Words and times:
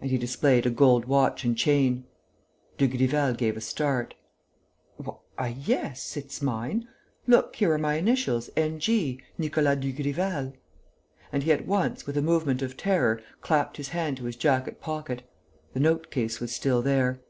And 0.00 0.10
he 0.10 0.18
displayed 0.18 0.66
a 0.66 0.70
gold 0.70 1.04
watch 1.04 1.44
and 1.44 1.56
chain. 1.56 2.04
Dugrival 2.78 3.32
gave 3.34 3.56
a 3.56 3.60
start: 3.60 4.14
"Why, 4.96 5.54
yes... 5.56 6.16
it's 6.16 6.42
mine.... 6.42 6.88
Look, 7.28 7.54
here 7.54 7.72
are 7.72 7.78
my 7.78 7.94
initials, 7.94 8.50
N. 8.56 8.80
G.: 8.80 9.22
Nicolas 9.38 9.76
Dugrival!" 9.78 10.54
And 11.30 11.44
he 11.44 11.52
at 11.52 11.64
once, 11.68 12.08
with 12.08 12.16
a 12.16 12.22
movement 12.22 12.60
of 12.60 12.76
terror, 12.76 13.22
clapped 13.40 13.76
his 13.76 13.90
hand 13.90 14.16
to 14.16 14.24
his 14.24 14.34
jacket 14.34 14.80
pocket. 14.80 15.22
The 15.74 15.78
note 15.78 16.10
case 16.10 16.40
was 16.40 16.50
still 16.52 16.82
there. 16.82 17.20